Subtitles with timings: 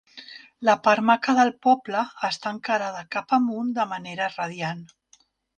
[0.69, 4.83] La part maca del poble està encarada cap amunt de manera radiant.